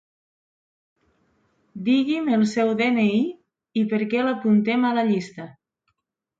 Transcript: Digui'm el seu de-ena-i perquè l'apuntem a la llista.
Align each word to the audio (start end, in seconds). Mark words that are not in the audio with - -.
Digui'm 1.89 2.33
el 2.39 2.47
seu 2.55 2.73
de-ena-i 2.81 3.85
perquè 3.95 4.27
l'apuntem 4.27 4.91
a 4.93 4.97
la 4.99 5.07
llista. 5.15 5.51